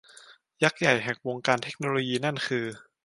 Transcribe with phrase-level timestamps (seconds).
[0.63, 2.65] ยักษ์ใหญ่แห่งวงการเทคโนโลยีนั่นคือ